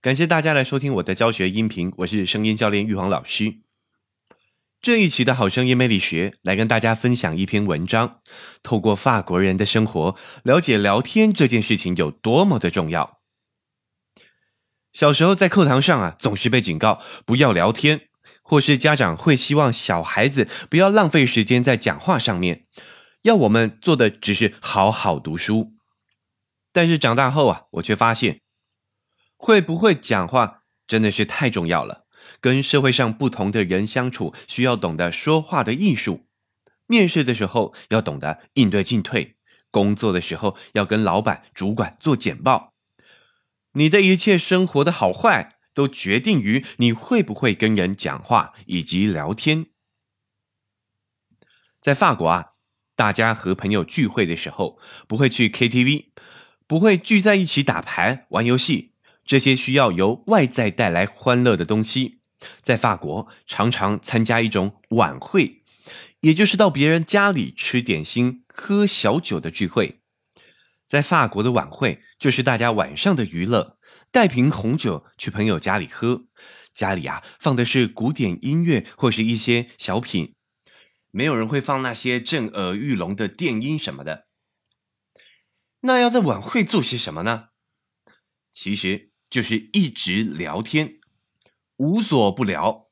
[0.00, 3.56] 感谢大家来收听我的教学音频，我是声音教练玉皇老师。
[4.80, 8.20] 这一期的好声音魅力学来跟大家分享一篇文章，
[8.62, 10.14] 透过法国人的生活，
[10.44, 13.18] 了解聊天这件事情有多么的重要。
[14.92, 18.02] 小时候在课堂上啊，总是被警告不要聊天，
[18.44, 22.66] 或是家长会希望小孩子不要浪费时间在讲话上面，
[23.22, 25.72] 要我们做的只是好好读书。
[26.72, 28.42] 但是长大后啊，我却发现。
[29.38, 32.04] 会不会讲话真的是太重要了。
[32.40, 36.26] 跟社会上不同的人相处，需要懂得说话的艺术。
[36.86, 39.36] 面试的时候要懂得应对进退，
[39.70, 42.74] 工作的时候要跟老板、主管做简报。
[43.72, 49.66] 你的一切生活的好坏，都决定于你会不会跟人讲话以及聊天。
[51.80, 52.52] 在法国啊，
[52.96, 56.06] 大家和朋友聚会的时候，不会去 KTV，
[56.66, 58.92] 不会聚在一起打牌、玩游戏。
[59.28, 62.18] 这些需要由外在带来欢乐的东西，
[62.62, 65.62] 在法国常常参加一种晚会，
[66.20, 70.00] 也就是到别人家里吃点心、喝小酒的聚会。
[70.86, 73.76] 在法国的晚会就是大家晚上的娱乐，
[74.10, 76.24] 带瓶红酒去朋友家里喝，
[76.72, 80.34] 家里啊放的是古典音乐或是一些小品，
[81.10, 84.26] 没有人会放那些震耳欲聋的电音什么的。
[85.80, 87.48] 那要在晚会做些什么呢？
[88.50, 89.10] 其实。
[89.30, 90.98] 就是一直聊天，
[91.76, 92.88] 无所不聊。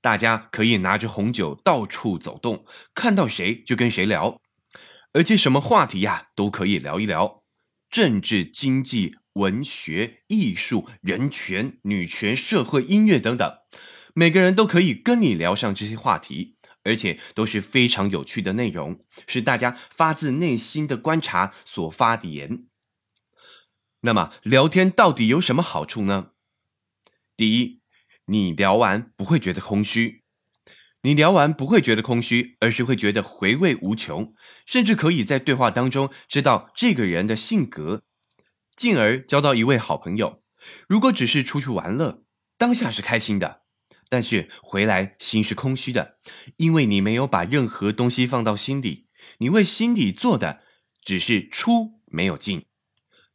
[0.00, 4.40] 大家可以拿着红酒到处走动，看到谁就跟谁聊，
[5.12, 7.42] 而且什么话题呀都可以聊一聊：
[7.90, 13.50] 政治、经济、文学、艺术、人权、女权、社会、音乐等等，
[14.14, 22.66] 每个人都可以跟你聊上这些话题，而且都是非常有趣的内容，是大家发自内心的观察所发的言。
[24.04, 26.32] 那么聊天到底有什么好处呢？
[27.38, 27.80] 第一，
[28.26, 30.24] 你聊完不会觉得空虚，
[31.00, 34.34] 你聊完不会觉得空虚，而是会觉得回味无穷，
[34.66, 38.02] 甚至可以在对话当中知道这个人的性格，
[38.76, 40.42] 进而交到一位好朋友。
[40.86, 42.24] 如果只是出去玩乐，
[42.58, 43.62] 当下是开心的，
[44.10, 46.18] 但是回来心是空虚的，
[46.58, 49.06] 因为你没有把任何东西放到心里，
[49.38, 50.60] 你为心里做的
[51.02, 52.66] 只是出，没有进。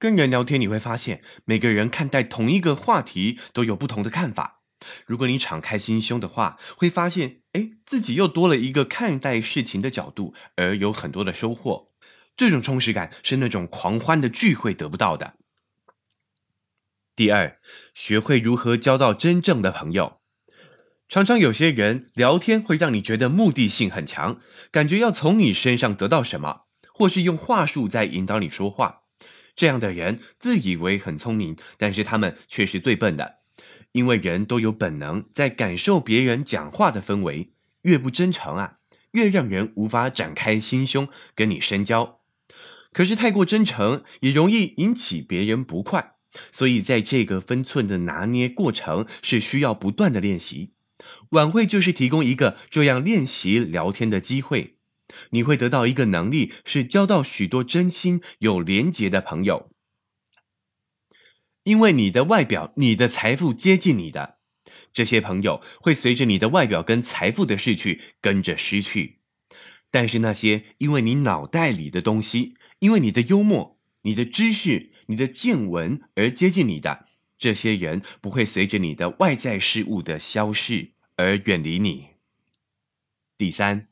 [0.00, 4.62] 跟人聊天，你会发现每个人看待同一个话题都有不同的看法。
[5.06, 11.90] 如果你敞开心胸的话，会发现，哎，自己又多了一个看待事情的角度，而有很多的收获。
[12.34, 15.34] 这种充实感是那种狂欢的聚会得不到的。
[17.14, 17.58] 第二，
[17.92, 20.22] 学会如何交到真正的朋友。
[21.10, 24.40] 常常有些人聊天会让你觉得目的性很强，
[24.70, 26.62] 感觉要从你身上得到什么，
[26.94, 28.99] 或是用话术在引导你说话。
[29.60, 33.34] 这样的人自以为很聪明，但是他们却是最笨的，
[33.92, 38.78] 因为人都有本能在感受别人讲话的氛围，越不真诚啊，
[39.10, 42.20] 越让人无法展开心胸跟你深交。
[42.94, 46.14] 可是太过真诚也容易引起别人不快，
[46.50, 50.72] 所以在这个分寸的拿捏过程是需要不断的练习。
[51.32, 54.78] 晚会就是提供一个这样练习聊天的机会。
[55.30, 59.70] 你会得到一个能力，是交到许多真心有廉洁的朋友，
[61.62, 64.38] 因为你的外表、你的财富接近你的
[64.92, 69.20] 这些朋友，会随着你的外表跟财富的逝去跟着失去。
[69.90, 77.06] 但是那些因为你脑袋里的东西，因为你的幽默、你的知识、你的见闻而接近你的
[77.38, 82.08] 这些人，不会随着你的外在事物的消逝而远离你。
[83.38, 83.88] 第三。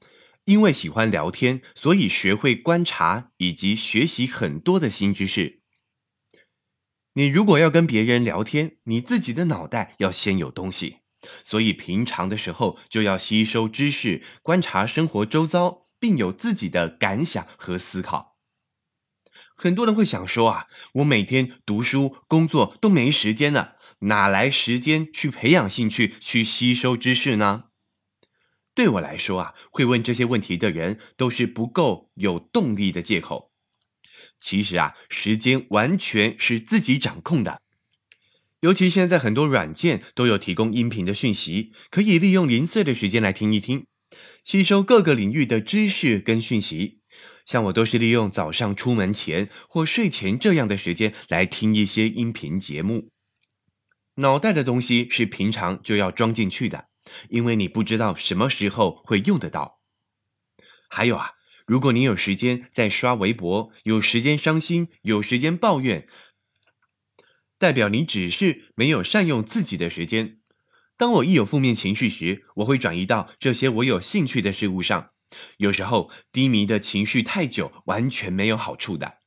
[0.49, 5.61] 因为喜欢聊天，所以学会观察以及学习很多的新知识。
[7.13, 11.01] 你如果要跟别人聊天，你自己的脑袋要先有东西，
[11.45, 18.39] 所以平常的时候就要吸收知识，观察生活周遭，并有自己的感想和思考。
[19.55, 27.65] 很多人会想说啊，我每天读书工作都没时间了，哪来时间去培养兴趣，去吸收知识呢？
[28.79, 33.51] 对我来说啊，会问这些问题的人都是不够有动力的借口。
[34.39, 37.61] 其实啊，时间完全是自己掌控的。
[38.61, 43.85] 尤其现在很多软件都有提供音频的讯息，可以利用零碎的时间来听一听，
[44.45, 47.01] 吸收各个领域的知识跟讯息。
[47.47, 53.11] 像我都是利用早上出门前或睡前这样的时间来听一些音频节目。
[54.15, 56.88] 脑袋的东西是平常就要装进去的。
[57.29, 59.81] 因为你不知道什么时候会用得到。
[60.89, 61.33] 还有啊，
[61.67, 66.09] 如果你有时间在刷微博，有时间伤心，有时间抱怨，
[67.59, 70.39] 代表你只是没有善用自己的时间。
[70.97, 75.11] 当我一有负面情绪时，我会转移到这些我有兴趣的事物上。
[75.59, 79.19] 有时候低迷的情绪太久，完全没有好处的。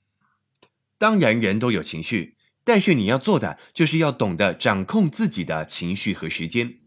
[0.97, 6.80] 当然，人都有情绪，但是你要做的就是要懂得掌控自己的情绪和时间。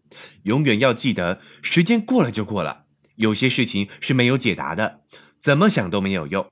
[0.44, 2.87] 永远要记得，时间过了就过了。
[3.16, 5.02] 有些事情是没有解答的，
[5.40, 6.50] 怎么想都没有用。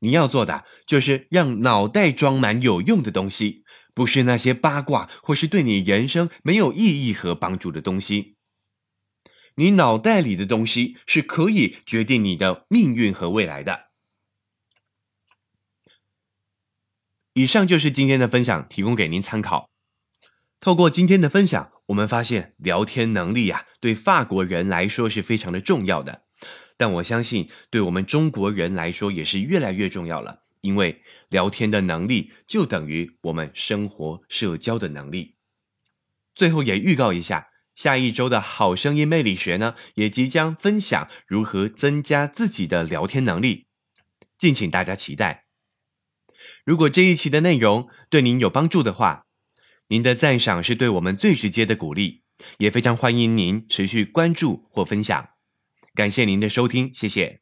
[0.00, 8.36] 你要做的就是让脑袋装满有用的东西，不是那些八卦或是对你人生没有意义和帮助的东西。
[9.56, 13.88] 你脑袋里的东西是可以决定你的命运和未来的。
[17.34, 19.68] 以上就是今天的分享，提供给您参考。
[20.60, 26.22] 透过今天的分享，我们发现聊天能力呀，对法国人来说是非常的重要的。
[26.76, 30.42] 但我相信，对我们中国人来说也是越来越重要了。
[30.60, 35.34] 因为聊天的能力就等于我们生活社交的能力。
[36.34, 43.66] 最后也预告一下，下一周的好声音魅力学呢，也即将分享如何增加自己的聊天能力，
[44.38, 45.46] 敬请大家期待。
[46.64, 49.26] 如果这一期的内容对您有帮助的话，
[49.90, 52.22] 您的赞赏是对我们最直接的鼓励，
[52.58, 55.30] 也非常欢迎您持续关注或分享。
[55.96, 57.40] 感谢您的收听，谢谢。